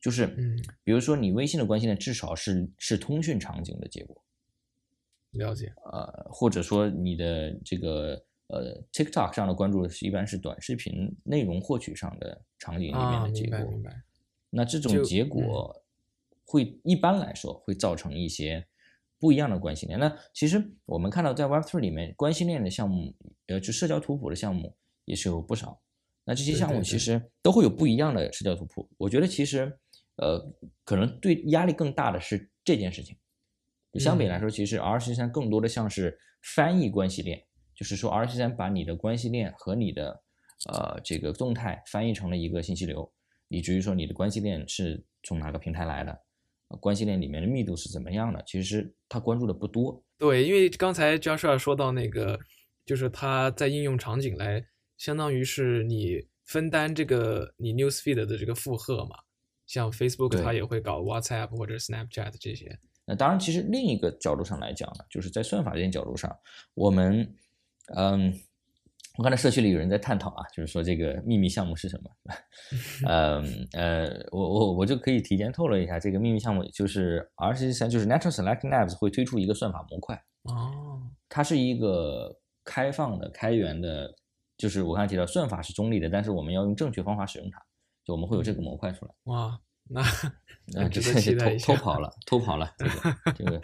[0.00, 4.22] 就是嗯，比如说你微信的关系链，至少是是通讯场景的结果。
[5.30, 5.72] 了解。
[5.92, 13.58] 呃，或者说你的这个呃 TikTok 上的关注是一般是短视频内容获取上的场景里面啊，的结果。
[13.58, 14.02] 明白明白。
[14.50, 15.82] 那这种结果
[16.44, 18.66] 会一般来说会造成一些
[19.18, 19.98] 不一样的关系链。
[19.98, 23.14] 那其实我们看到在 Web3 里面关系链的项目，
[23.46, 25.80] 呃，就社交图谱的项目也是有不少。
[26.24, 28.88] 那这些项目其实都会有不一样的社交图谱。
[28.98, 29.76] 我觉得其实
[30.16, 30.38] 呃，
[30.84, 33.16] 可能对压力更大的是这件事情。
[33.98, 37.42] 相比来嗯说，其实 R 十三更多的像是翻译关系链，
[37.74, 40.22] 就是说 R 十三把你的关系链和你的
[40.70, 43.12] 呃这个动态翻译成了一个信息流，
[43.48, 46.12] 以至于说你的关系链是从哪个平台来的，
[46.68, 50.02] 呃关系链里面的密度是怎么样的，其实他关注的不多。
[50.18, 52.38] 对，因为刚才 Joshua 说到那个，
[52.84, 54.64] 就是他在应用场景来，
[54.96, 59.16] 相当于是你分担这个你 newsfeed 的这个负荷嘛。
[59.64, 62.78] 像 Facebook 它也会搞 WhatsApp 或者 Snapchat 这些。
[63.06, 66.36] 那当然，其实另一个角度上来讲呢，就是在算法这些角度上，
[66.74, 67.34] 我们，
[67.96, 68.32] 嗯，
[69.18, 72.10] 我看到社区里有人在探讨啊，就是说这个秘密项目是什么？
[73.08, 84.14] 嗯呃，我我我就可以提前透露一下，这个秘密项目就是 R 十三，就是 Natural Selecting Labs 会推出一个算法模块，哦，它是一个开放的、开源的，
[84.56, 87.60] 就是我刚才提到算法是中立的，但是我们要用正确方法使用它，
[88.04, 89.12] 就我们会有这个模块出来。
[89.24, 90.00] 哇，那
[90.80, 93.60] 啊，很值得这个是期待偷偷跑了，偷跑了，这个 这个。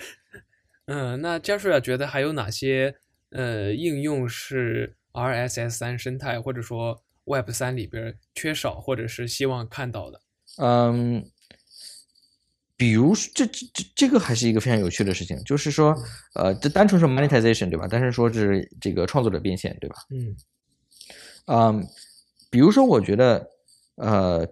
[0.86, 2.94] 嗯，那 Joshua 觉得还有哪些
[3.30, 10.20] 呃应用是 RSS 三生态或者说 Web 三里边缺少或者是希望看到的？
[10.58, 11.24] 嗯，
[12.76, 15.94] 比如这这这这个还是一个非常有趣的事情，就是说，
[16.34, 17.86] 呃，这单纯是 monetization 对吧？
[17.90, 19.96] 但是说是这个创作者变现对吧？
[20.10, 20.36] 嗯
[21.46, 21.86] 嗯，
[22.50, 23.50] 比如说我觉得，
[23.96, 24.46] 呃，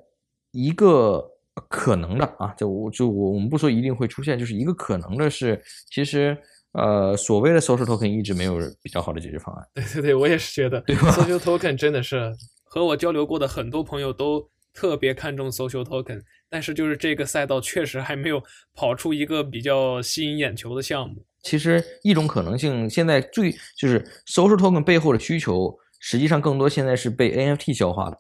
[0.50, 1.24] 一个
[1.68, 6.36] 可能的啊，就我就我我们不说一定会出现，就是一个可能的是，其实
[6.72, 9.66] 呃，所谓的 social token 一直没有比较好的解决方案。
[9.74, 12.32] 对对对，我也是觉得对 social token 真的是
[12.64, 18.42] 和我交流过的很多朋友都特别看重 social token，但是就是这个赛道确实还没有
[18.74, 21.24] 跑出一个比较吸引眼球的项目。
[21.42, 28.16] 其实一种可能性，现在最就是 social token 背后的需求，实际上更多现在是被 NFT 消化的。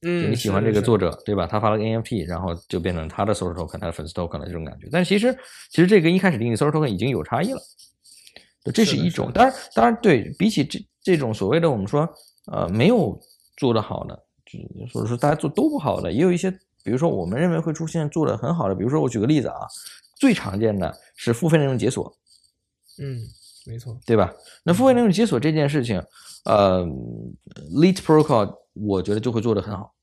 [0.00, 1.46] 就嗯，你喜欢这个作者，对吧？
[1.46, 4.88] 他发了个 NFT，然后就变成他的 social token，他的粉丝 token 的这种感觉。
[4.92, 5.36] 但是其实，
[5.70, 7.60] 其实这跟一开始定义 social token 已经有差异了。
[8.72, 12.06] 这是一种当然，当然对比起这这种所谓的我们说
[12.52, 13.18] 呃没有
[13.56, 16.50] 做得好的，就是或者说大家做都不好的，也有一些，
[16.84, 19.60] 比如说我们认为会出现做得很好的，比如说我举个例子啊，
[20.16, 22.14] 最常见的是付费内容解锁，
[23.00, 23.20] 嗯，
[23.66, 23.98] 没错。
[24.06, 24.32] 对吧？
[24.64, 26.02] 那付费内容解锁这件事情，
[26.44, 26.84] 呃
[27.72, 29.94] ，Lit Protocol 我觉得就会做得很好。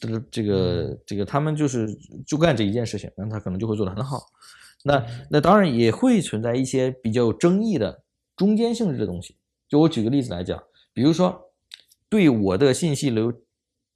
[0.00, 1.88] 这个这个这个，他们就是
[2.26, 4.26] 就干这一件事情，那他可能就会做得很好。
[4.82, 8.02] 那那当然也会存在一些比较有争议的
[8.36, 9.36] 中间性质的东西。
[9.68, 11.50] 就我举个例子来讲，比如说
[12.08, 13.32] 对我的信息流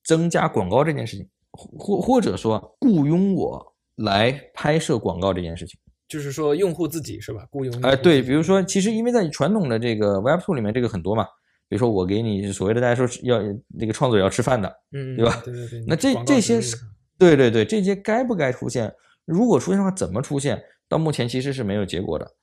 [0.03, 5.79] 增加广告这件事情，或或者说雇佣我来拍摄广告这件事情。
[6.07, 7.47] 就是说用户自己是吧？
[7.51, 11.27] 雇佣用哎，对，比如说，其实因为在传统的这个 Web Two 里面，这个很多嘛。
[11.69, 16.77] 比如说，我给你所谓的大家说要那个创作者要吃饭的，嗯，对吧对对对， 那这这些是
[17.19, 18.93] 对对对，这些该不该出现？
[19.25, 20.63] 如果出现的话，怎么出现？
[20.89, 22.35] 到目前其实是没有结果的。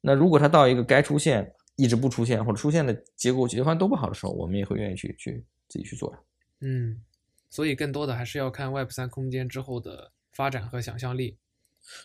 [0.00, 6.18] 那如果它到一个该出现一直不出现，或者出现的结果解决方案都不好的时候，我们也会愿意去去自己去做的。
[6.62, 7.00] 嗯，
[7.48, 11.36] 所以更多的还是要看 Web 三空间之后的发展和想象力。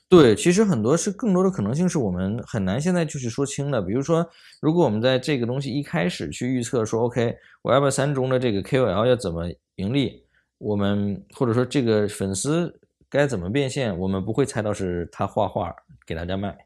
[0.10, 3.82] 对，其实很多是更多的可能性是我们很难现在就是说清的。
[3.82, 4.28] 比如说，
[4.62, 10.24] 如果我们在这个东西一开始去预测说，OK，Web 三中的这个 KOL 要怎么盈利，
[10.58, 15.74] 我们或者说这个粉丝该怎么变现，我们不会猜到是他画画
[16.06, 16.58] 给大家卖，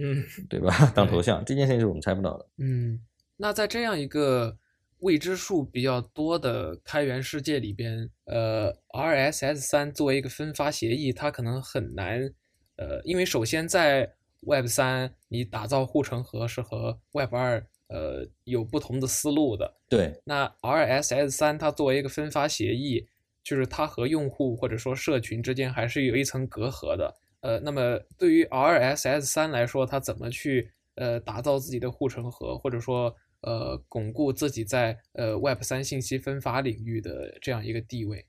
[0.00, 0.74] 嗯对吧？
[0.94, 2.46] 当头像这件事情是我们猜不到的。
[2.58, 3.00] 嗯，
[3.36, 4.56] 那在这样一个
[5.00, 12.32] 未知数比较多的开源世界里边，呃，RSS 三作为一个分发协议，它可能很难，
[12.78, 14.10] 呃，因为首先在
[14.46, 19.74] Web 三，你打造护城河是和 Web 二呃有不同的思路的。
[19.88, 23.06] 对，那 RSS 三它作为一个分发协议，
[23.42, 27.14] 就是它和用户或者说社群之间还是有一层隔阂的。
[27.40, 38.24] 呃，那么对于 RSS 三来说，它怎么去呃打造自己的护城河，或者说呃巩固自己在呃 Web 三信息分发领域的这样一个地位？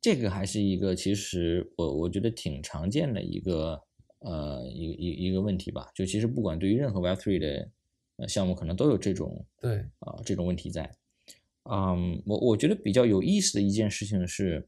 [0.00, 3.82] 这个还是一个其实我我觉得挺常见的一个
[4.20, 5.88] 呃一一一个问题吧。
[5.94, 7.70] 就其实不管对于任何 Web3 的
[8.16, 10.90] 呃项目，可能都有这种对，啊、这种问题在。
[11.70, 14.66] 嗯，我我觉得比较有意思的一件事情是，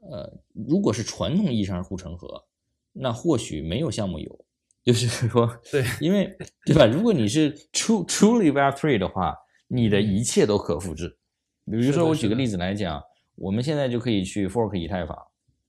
[0.00, 2.44] 呃，如果是传统意义上的护城河，
[2.92, 4.44] 那或许没有项目有，
[4.82, 6.86] 就是说，对，因为对吧？
[6.86, 9.36] 如果你是 true truly Web three 的话，
[9.68, 11.16] 你的一切都可复制。
[11.66, 13.00] 比如说，我举个例子来讲，
[13.36, 15.16] 我们现在就可以去 fork 以太坊，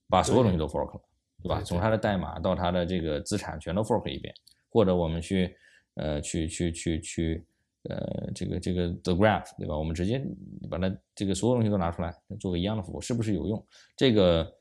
[0.10, 1.02] 把所有东西都 fork 了，
[1.44, 1.62] 对吧？
[1.62, 4.34] 从它的代码到它的这个资产，全都 fork 一遍。
[4.70, 5.56] 或者我们去
[5.96, 7.46] 呃去去去去
[7.90, 9.78] 呃这个这个 the graph 对吧？
[9.78, 10.22] 我们直接
[10.70, 13.66] 把它这个所有东西都拿出来做个一样的服务，是不是有用？
[13.96, 14.54] 这个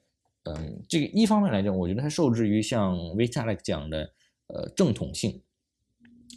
[0.45, 4.09] 嗯，这个一方面来讲，我觉得它受制于像 Vitalik 讲的
[4.47, 5.42] 呃正统性，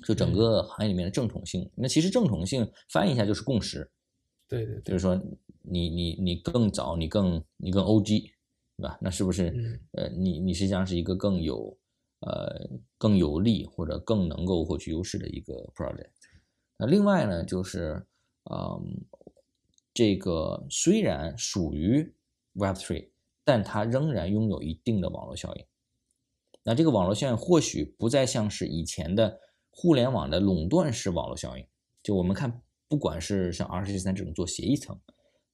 [0.04, 1.70] 就整个行业里面的正统性。
[1.76, 3.90] 那其实正统性翻译一下就是共识。
[4.48, 5.16] 对对，就是说
[5.70, 8.32] 你你你更早，你更你更 OG，
[8.78, 8.98] 对吧？
[9.02, 11.78] 那是不是呃你你实际上是一个更有
[12.22, 16.10] 呃更有利或者更能够获取优势的一个 project？
[16.78, 18.06] 那另外呢，就是
[18.52, 19.06] 嗯
[19.94, 22.14] 这个虽然属于
[22.56, 23.10] Web3，
[23.44, 25.66] 但它仍然拥有一定的网络效应。
[26.64, 31.66] 那这个网络效应或许不再像是以前的互联网的垄断式网络效应，
[32.02, 32.62] 就我们看。
[32.92, 35.00] 不管是像 R C 三这种做协议层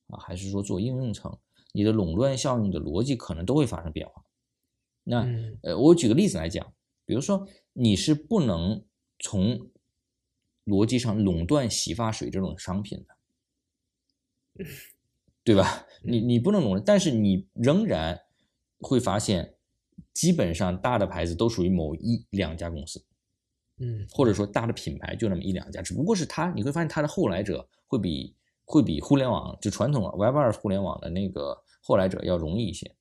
[0.07, 1.37] 啊，还是说做应用层，
[1.71, 4.23] 你的垄断效应的逻辑可能都会发生变化。
[5.03, 5.27] 那
[5.61, 6.73] 呃，我举个例子来讲，
[7.05, 8.83] 比如说你是不能
[9.19, 9.69] 从
[10.65, 13.05] 逻辑上垄断洗发水这种商品
[14.55, 14.65] 的，
[15.43, 15.85] 对吧？
[16.01, 18.19] 你你不能垄断，但是你仍然
[18.79, 19.55] 会发现，
[20.13, 23.03] 基本上大的牌子都属于某一两家公司。
[23.77, 28.33] 嗯，或者说大的品牌就那么一两家，只不过是它，你会发现它的后来者会比
[28.65, 32.91] 会比互联网就传统 Web 二互联网的那个后来者要容易一些。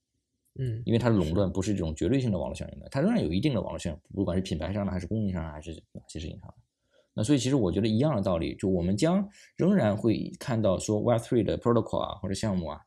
[0.56, 6.54] 嗯，因为它的垄断不是这种绝对性的网络效应的，它仍然有一定的网络效应，不管是品牌上的还是供应商还是哪些事情上的。
[7.14, 12.80] 那所以其实我觉得一样的道理，就我们将仍然会看到说 Web three 的 protocol 啊或者项目啊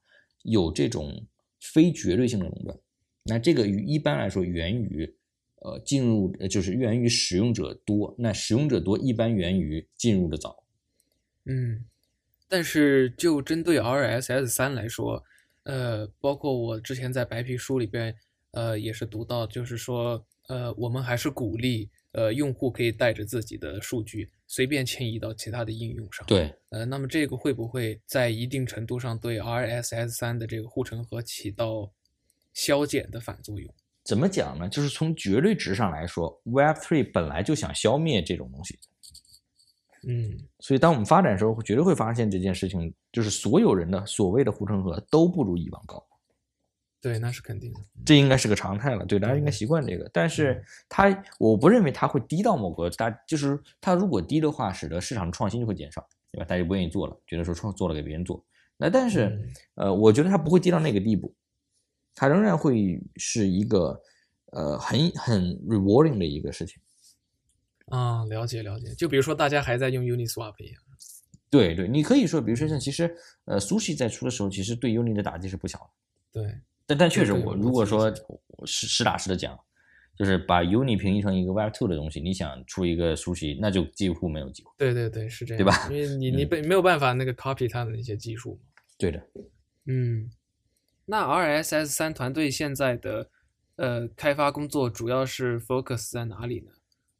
[0.43, 1.25] 有这种
[1.59, 2.77] 非绝对性的垄断。
[3.23, 5.13] 那这个一般来说源于。
[5.61, 10.63] 呃，进入呃就是源于使用者多，那使用者多一般源于进入的早。
[11.45, 11.83] 嗯，
[12.47, 15.23] 但是就针对 RSS 三来说，
[15.63, 18.15] 呃，包括我之前在白皮书里边，
[18.51, 26.25] 呃，也是读到，就是说，呃，我们还是鼓励，呃，用户可以带着自己的数据随便迁移到其他的应用上。
[26.25, 31.91] 对，呃，那么这个会不会在一定程度上对 RSS 三的这个护城河起到
[32.53, 33.73] 消减的反作用？
[34.03, 34.69] 怎么讲呢？
[34.69, 38.79] 就是从绝对值上来说，Web3 本来就想消灭这种东西。
[40.09, 46.01] 嗯，所以当我们发展的时候，绝对会发现这件事情，就是所有人的所谓的护城河都不如以往高。
[47.01, 49.05] 对，那是肯定的，这应该是个常态了。
[49.05, 50.09] 对，大家应该习惯这个。
[50.13, 56.45] 但是它，我不认为它会低到某个大，就是它如果低的话，使得市场创新就会减少，对吧？
[56.45, 58.43] 大家不愿意做了，觉得说创做了给别人做。
[58.77, 59.39] 那但是，
[59.75, 61.33] 呃，我觉得它不会低到那个地步。
[62.15, 64.01] 它仍然会是一个，
[64.53, 66.81] 呃，很很 rewarding 的一个事情。
[67.87, 68.93] 啊，了解了解。
[68.95, 70.81] 就比如说，大家还在用 Uniswap 一样。
[71.49, 73.09] 对对，你可以说，比如说像其实，
[73.45, 76.41] 呃，Sushi 在出的时候，其实对 Uni 的打击是不小的。
[76.41, 76.59] 对。
[76.85, 78.13] 但但确实，我如果说
[78.65, 79.57] 实实打实的讲，
[80.17, 84.71] 就是把 Uni 平移成一个 Web Two 的东西，你想出一个 Sushi，那就几乎没有机会。
[84.77, 85.87] 对对对，是这样，对吧？
[85.89, 88.59] 因为你 你没没有办法那个 copy 它的那些技术。
[88.97, 89.21] 对的。
[89.85, 90.29] 嗯。
[91.05, 93.29] 那 RSS 三团队现在的
[93.77, 96.71] 呃开发工作主要是 focus 在哪里呢？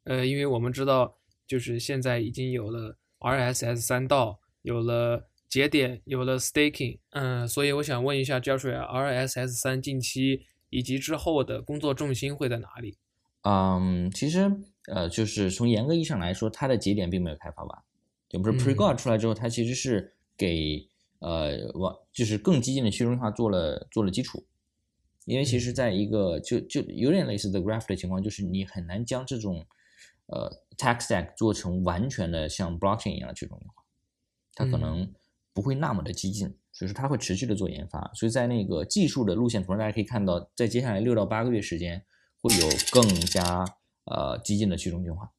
[0.08, 1.16] 呃，因为我们知道，
[1.46, 12.96] 就是现在已经有了 RSS 三道，有了节点，有了 staking，嗯，所以我想问一下 Joshua，RSS 三近期以及之后的工作重心会在哪里？
[13.42, 14.50] 嗯，其实
[14.86, 17.78] 呃，就是从严格意义上来说，它的节点并没有开发完，
[18.28, 20.88] 就不是 Pregod 出来之后，它其实是给。
[21.20, 24.46] 呃，往就是更激进的去中心化做了做了基础，
[25.24, 29.66] 因为其实在一个就就有点类似的 graph 的情况，就是你很难将这种
[30.28, 33.82] 呃 tech stack 做成完全的像 blockchain 一样的去中心化，
[34.54, 35.12] 它可能
[35.52, 42.04] 不会那么的激进，所以说它会持续的做研发，所以在那个技术的路线图上，大家可以看到，在接下来六到八个月时间
[42.40, 43.64] 会有更加
[44.04, 45.32] 呃激进的去中心化。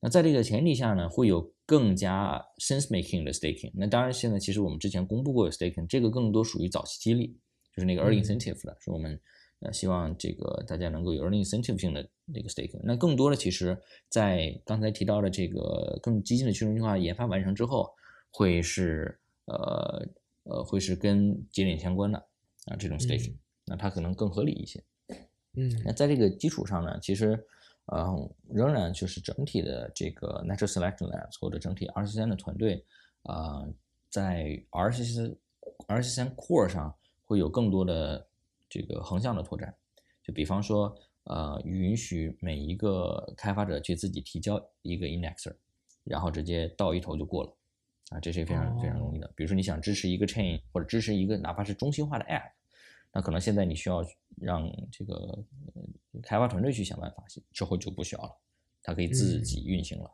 [0.00, 3.72] 那在这个前提下呢，会有更加 sense making 的 staking。
[3.74, 7.38] 那当然，现在其实我们之前公布过 staking，这个更多属于早期激励，
[7.74, 9.18] 就是那个 early incentive 的，是我们
[9.60, 12.80] 呃希望这个大家能够有 incentive 性的那个 staking。
[12.84, 13.76] 那更多的其实，
[14.08, 17.90] 在刚才提到的这个更激进的去中心化研发完成之后，
[18.30, 20.06] 会是呃
[20.44, 22.18] 呃会是跟节点相关的
[22.66, 23.34] 啊这种 staking，
[23.64, 24.82] 那它可能更合理一些。
[25.54, 27.46] 嗯，那在这个基础上呢，其实。
[27.88, 28.04] 呃，
[28.52, 32.84] 仍然就是整体的这个 Natural Selection Labs 或者整体 R C 三的团队，
[33.22, 33.64] 啊，
[34.10, 35.36] 在 R C 三
[35.86, 36.92] R C 三 Core 上
[37.26, 38.26] 会有更多的
[38.76, 39.74] 这个横向的拓展。
[40.22, 45.54] 就比方说，呃允许每一个开发者去自己提交一个 indexer，
[46.04, 47.56] 然后直接到一头就过了。
[48.10, 49.26] 啊，这是非常非常容易的。
[49.34, 52.52] 比如说你想支持一个 chain 或者支持一个哪怕是中心化的 app，
[53.12, 54.04] 那可能现在你需要
[54.36, 55.44] 让这个
[56.22, 58.30] 开发团队去想办法，之后就不需要了，
[58.82, 60.10] 它可以自己运行了。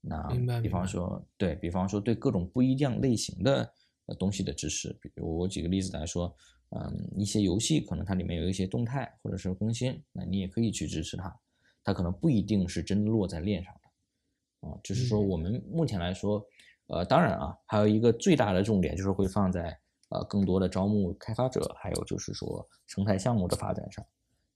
[0.00, 3.70] 那比方说，对比方说对各种不一样类型的
[4.18, 6.34] 东西的支持，比如我举个例子来说，
[6.70, 11.34] 嗯，一些游戏可能它里面有一些动态或者是更新，那你也可以去支持它，
[11.82, 16.44] 它可能不一定是真的落在链上的，啊，就是说我们目前来说。
[16.90, 24.02] 呃，当然啊，还有一个最大的重点就是会放在呃更多的招募开发者，还有就是说生态项目的发展上。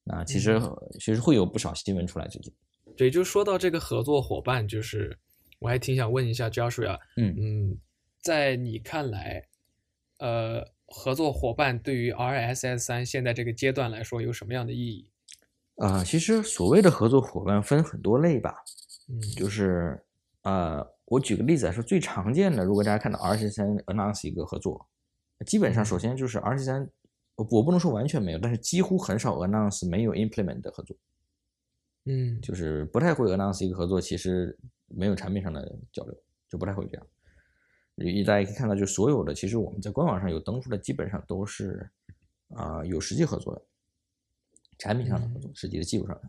[0.03, 0.59] 那其实
[0.95, 2.51] 其实会有不少新闻出来最近。
[2.97, 5.15] 对，就说到这个合作伙伴，就是
[5.59, 7.79] 我还挺想问一下 Joshua，嗯嗯，
[8.23, 9.47] 在你看来，
[10.19, 15.09] 呃，合作伙伴对于 RSS 三现在这个阶段来说有什么样的意义？
[15.77, 18.55] 啊，其实所谓的合作伙伴分很多类吧，
[19.09, 20.05] 嗯，就是
[20.43, 20.87] 呃。
[21.07, 24.89] 我举个例子来说，最常见的，如果大家看到 RSS 三 announce 一个合作，
[25.45, 26.91] 基本上首先就是 RSS 三，
[27.37, 30.97] 我不能说完全没有，但是几乎很少 announce 没有 implement 的合作，
[32.07, 36.17] 嗯，就是不太会 announce 一个合作，其实没有产品上的交流，
[36.49, 37.07] 就不太会这样。
[38.25, 41.89] 大家可以看到，就所有的，其实我们在官网上有登出的，基本上都是
[42.55, 43.63] 啊有实际合作的，
[44.79, 46.23] 产品上的合作，实际的技术上的。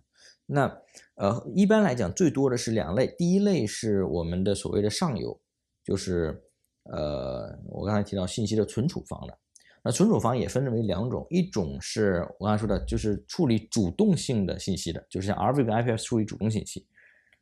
[0.46, 0.82] 那
[1.16, 3.08] 呃，一般来讲，最多的是两类。
[3.18, 5.40] 第一类是我们的所谓的上游，
[5.84, 6.44] 就是
[6.84, 9.38] 呃，我刚才提到信息的存储方的。
[9.86, 16.86] 那存储方也分为两种，一种是我刚才说的，就是处理主动性的信息的，就是像 Arweave 跟 IPS 处理主动信息。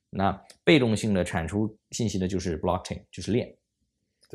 [0.10, 0.32] 那
[0.64, 3.56] 被动性的产出信息的，就是 Blockchain，就是链。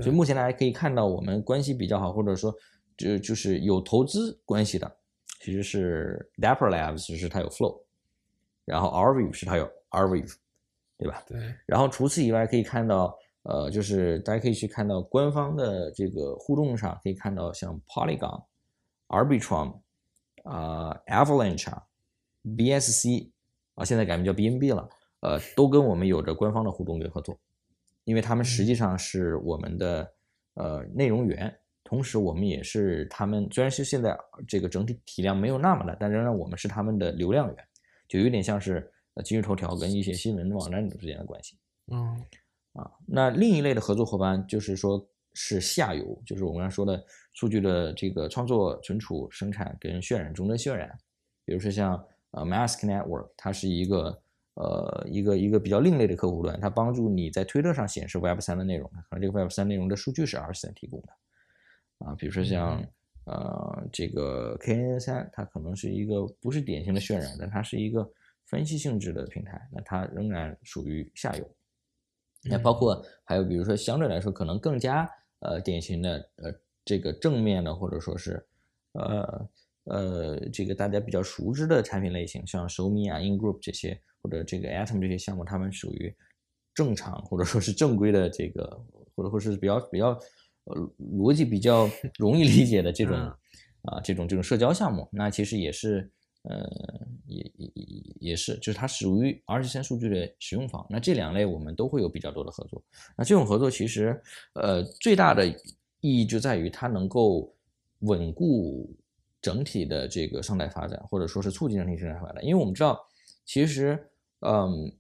[0.03, 2.55] 所以目前大家可以看到，我们关系比较好，或者说
[2.97, 4.97] 就就是有投资关系的，
[5.41, 7.83] 其实是 Dapper Labs，就是它有 Flow。
[8.65, 10.35] 然后 Arweave 是它有 Arweave，
[10.99, 11.23] 对吧？
[11.27, 11.39] 对。
[11.67, 18.43] 然后除此以外，可以看到，呃，就是大家可以去看到官方的这个互动上，可以看到像 Polygon、
[19.07, 19.79] Arbitrum
[20.43, 21.73] 啊、Avalanche、
[22.43, 23.31] BSC
[23.77, 24.89] 啊，现在改名叫 BNB 了，
[25.21, 27.39] 呃，都跟我们有着官方的互动跟合作，
[28.07, 30.11] 因为他们实际上是我们的
[30.55, 31.55] 呃内容源，
[31.85, 34.17] 同时我们也是他们，虽然是现在
[34.49, 37.57] 这个整体体量没有那么大，但仍然我们是他们的流量源。
[38.09, 41.59] 就有点像是呃今日头条跟一些新闻网站之间的关系，
[41.91, 42.25] 嗯，
[42.75, 45.05] 啊，那另一类的合作伙伴就是说
[45.35, 50.97] 是下游，就是我们刚才说的数据的这个创作、存储、生产跟渲染中的渲染，
[51.45, 51.93] 比如说像
[52.31, 54.23] 呃 Mask Network，它是一个
[54.57, 61.09] 呃一个一个比较另类的客户端，它帮助你在推特上显示 Web 三的内容，可能这个 Web 三内容的数据是 R 三提供的，
[62.07, 62.85] 啊，比如说像。
[63.29, 68.09] 呃，这个 KN 三它可能是一个不是典型的渲染，但它是一个
[68.45, 71.45] 分析性质的平台，那它仍然属于下游。
[72.45, 76.55] 那包括还有比如说相对来说可能更加呃典型的呃
[76.85, 78.47] 这个正面的或者说是
[78.93, 79.49] 呃
[79.87, 86.13] 呃这个大家比较熟知的产品类型，像 Showme 啊、InGroup 这些或者这个 Atom 这些项目，他们属于
[86.75, 90.19] 正常或者说是正规的这个或者说是比较比较。
[90.69, 90.75] 呃，
[91.15, 93.17] 逻辑比较 容易理解的这种
[93.83, 96.11] 啊，这种这种社交项目，那其实也是，
[96.43, 96.69] 呃，
[97.29, 100.85] 也也也也是，就是它属于 R 十三数据的使用方。
[100.91, 102.83] 那这两类我们都会有比较多的合作。
[103.17, 104.21] 那这种合作其实，
[104.55, 105.55] 呃，最大的意
[106.01, 107.55] 义就在于它能够
[108.01, 108.93] 稳固
[109.41, 112.45] 整体的这个生态发展，或者说是促进整体生态发展。
[112.45, 113.01] 因为我们知道，
[113.45, 113.97] 其实，
[114.41, 114.93] 嗯，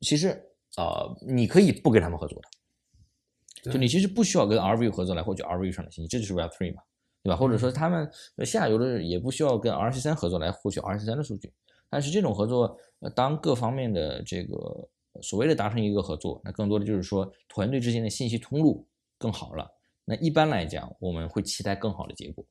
[0.00, 0.28] 其实
[0.76, 3.70] 啊，你可以不跟他们合作的。
[3.72, 6.82] 就你其实不需要跟 RV 合作来获取 RV 上的信息，这就是 Web Three 嘛，
[7.22, 7.36] 对吧？
[7.36, 8.10] 或者说他们
[8.44, 11.50] 下游的也不需要跟 RC 三合作来获取 RC 三的数据。
[11.88, 14.88] 但是这种合作，呃，当各方面的这个
[15.22, 18.86] 所谓的达成一个合作，那更多的就是说团队之间的信息通路
[19.16, 19.70] 更好了。
[20.04, 22.44] 那一般来讲，我们会期待更好的结果，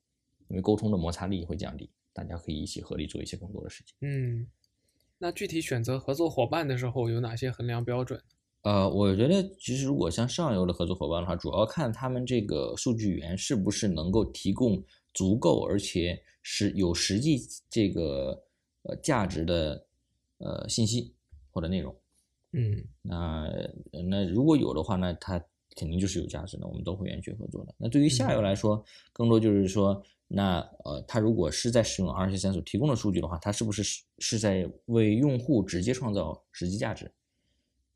[0.48, 3.94] 因为沟通的摩擦力会降低，大家可以一起合力做一些更多的事情。
[4.00, 4.46] 嗯，
[5.24, 8.20] 那具体选择合作伙伴的时候有哪些衡量标准？
[8.60, 17.38] 呃，我觉得其实如果像上游的合作伙伴的话，主要看他们这个数据源是不是能够提供足够而且是有实际
[17.70, 18.38] 这个
[18.82, 19.86] 呃价值的
[20.36, 21.14] 呃信息
[21.50, 21.96] 或者内容。
[22.52, 23.50] 嗯，那
[24.10, 25.42] 那如果有的话，那它
[25.74, 27.74] 肯定就是有价值的，我们都会愿意去合作的。
[27.78, 37.12] 那对于下游来说，更多就是说，那呃，它如果是在使用 R 十三所提供的数据的话，它是不是是是在为用户直接创造实际价值？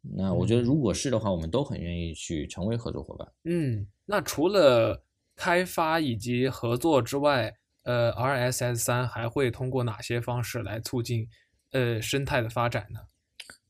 [0.01, 3.29] 那我觉得，如果是的话，我们都很愿意去成为合作伙伴。
[3.45, 5.03] 嗯，那除了
[5.35, 7.53] 开发以及合作之外，
[7.83, 11.29] 呃，RSS 三还会通过哪些方式来促进
[11.72, 13.01] 呃生态的发展呢？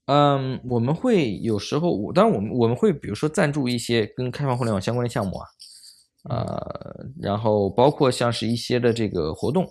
[0.06, 5.46] 嗯，我们会有时候，我当然我们我们会比如说赞助一些跟开放互联网相关的项目啊，
[6.28, 9.66] 呃，然后包括像是一些的这个活动，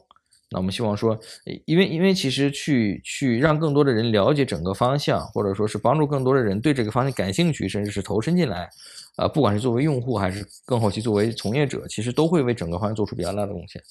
[0.50, 1.18] 那我们希望说，
[1.66, 8.70] 因为因为其实去去让更多的人了解整个方向，或者说是帮助更多的人对这个方向感兴趣，甚至是投身进来，
[9.16, 13.82] 啊，不管是作为用户还是更后期作为从业者，其实都会为整个方向做出比较大的贡献。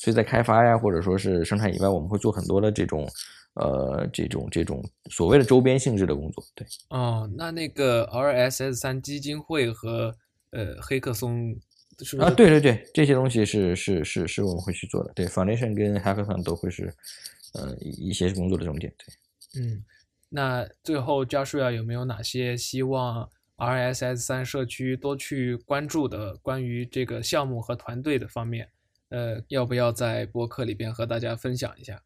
[0.00, 3.08] 所以在开发呀，或者说是生产以外，我们会做很多的这种。
[3.54, 6.66] 呃，这种这种所谓的周边性质的工作，对。
[6.88, 10.14] 哦，那那个 RSS 三基金会和
[10.52, 11.54] 呃黑客松
[12.02, 15.12] 是啊，对对对，这些东西是是是是我们会去做的。
[15.14, 16.92] 对，Foundation 跟 Hackathon 都会是
[17.54, 18.92] 呃一些工作的重点。
[18.98, 19.84] 对，嗯，
[20.28, 28.68] 那最后 Joshua 有没有哪些希望 RSS 三社区多去关注的关于这个项目和团队的方面？
[29.10, 32.02] 呃，要不要在博客里边和大家分享一下？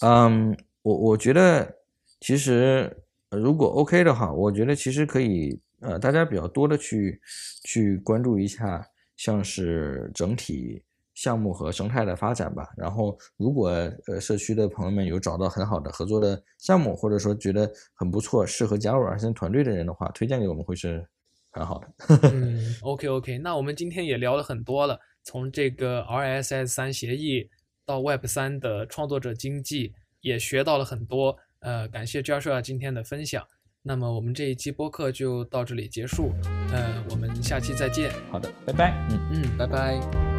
[0.00, 0.56] 嗯。
[0.84, 1.76] 我我觉得，
[2.18, 2.92] 其实
[3.30, 7.20] 如果 OK 的话，我觉得其实可以，呃，大家比较多的去
[7.62, 8.84] 去关注一下，
[9.16, 10.82] 像是整体
[11.14, 12.68] 项目和生态的发展吧。
[12.76, 13.68] 然后，如果
[14.06, 21.06] 呃社区的朋友们有找到很好的合作的项目，或者说觉得很不错，适合加入 R 三团队的人的话，推荐给我们会是
[21.50, 21.88] 很好的。
[22.32, 27.48] 嗯，OK OK，那我们今天也聊了很多了，从这个 RSS 三协议
[27.84, 29.94] 到 Web 三的创作者经济。
[30.22, 33.44] 也学到了很多，呃，感谢 Joshua 今天的分享。
[33.82, 36.32] 那么我们这一期播客就到这里结束，
[36.72, 38.12] 呃，我们下期再见。
[38.30, 39.06] 好的，拜拜。
[39.10, 40.31] 嗯嗯，拜拜。